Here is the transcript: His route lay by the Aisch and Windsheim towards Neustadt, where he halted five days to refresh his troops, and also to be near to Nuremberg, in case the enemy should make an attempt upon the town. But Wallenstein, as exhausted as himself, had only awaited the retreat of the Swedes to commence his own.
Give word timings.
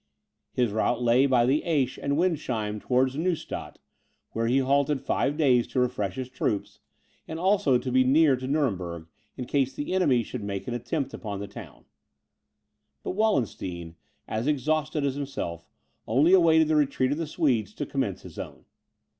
His 0.51 0.71
route 0.71 1.03
lay 1.03 1.27
by 1.27 1.45
the 1.45 1.63
Aisch 1.63 1.99
and 2.01 2.17
Windsheim 2.17 2.79
towards 2.79 3.15
Neustadt, 3.15 3.77
where 4.31 4.47
he 4.47 4.57
halted 4.57 4.99
five 4.99 5.37
days 5.37 5.67
to 5.67 5.79
refresh 5.79 6.15
his 6.15 6.27
troops, 6.27 6.79
and 7.27 7.37
also 7.37 7.77
to 7.77 7.91
be 7.91 8.03
near 8.03 8.35
to 8.35 8.47
Nuremberg, 8.47 9.05
in 9.37 9.45
case 9.45 9.73
the 9.75 9.93
enemy 9.93 10.23
should 10.23 10.43
make 10.43 10.67
an 10.67 10.73
attempt 10.73 11.13
upon 11.13 11.39
the 11.39 11.47
town. 11.47 11.85
But 13.03 13.11
Wallenstein, 13.11 13.95
as 14.27 14.47
exhausted 14.47 15.05
as 15.05 15.13
himself, 15.13 15.67
had 16.07 16.13
only 16.13 16.33
awaited 16.33 16.67
the 16.67 16.75
retreat 16.75 17.11
of 17.11 17.19
the 17.19 17.27
Swedes 17.27 17.71
to 17.75 17.85
commence 17.85 18.23
his 18.23 18.39
own. 18.39 18.65